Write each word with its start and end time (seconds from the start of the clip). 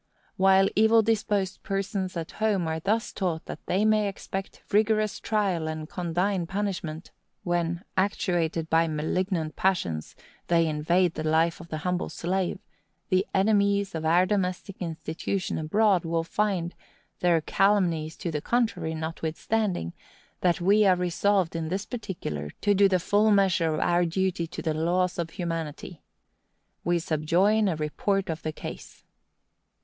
While 0.35 0.67
evil 0.75 1.03
disposed 1.03 1.61
persons 1.61 2.17
at 2.17 2.31
home 2.31 2.67
are 2.67 2.79
thus 2.79 3.13
taught 3.13 3.45
that 3.45 3.63
they 3.67 3.85
may 3.85 4.07
expect 4.07 4.63
rigorous 4.73 5.19
trial 5.19 5.67
and 5.67 5.87
condign 5.87 6.47
punishment, 6.47 7.11
when, 7.43 7.83
actuated 7.95 8.67
by 8.67 8.87
malignant 8.87 9.55
passions, 9.55 10.15
they 10.47 10.65
invade 10.65 11.13
the 11.13 11.23
life 11.23 11.59
of 11.61 11.67
the 11.67 11.77
humble 11.85 12.09
slave, 12.09 12.57
the 13.09 13.27
enemies 13.35 13.93
of 13.93 14.03
our 14.03 14.25
domestic 14.25 14.77
institution 14.81 15.59
abroad 15.59 16.03
will 16.03 16.23
find, 16.23 16.73
their 17.19 17.39
calumnies 17.39 18.17
to 18.17 18.31
the 18.31 18.41
contrary 18.41 18.95
notwithstanding, 18.95 19.93
that 20.39 20.59
we 20.59 20.83
are 20.83 20.95
resolved, 20.95 21.55
in 21.55 21.67
this 21.69 21.85
particular, 21.85 22.49
to 22.61 22.73
do 22.73 22.89
the 22.89 22.97
full 22.99 23.29
measure 23.29 23.71
of 23.75 23.79
our 23.79 24.03
duty 24.03 24.47
to 24.47 24.63
the 24.63 24.73
laws 24.73 25.19
of 25.19 25.29
humanity. 25.29 26.01
We 26.83 26.97
subjoin 26.97 27.67
a 27.67 27.75
report 27.75 28.31
of 28.31 28.41
the 28.41 28.51
case. 28.51 29.03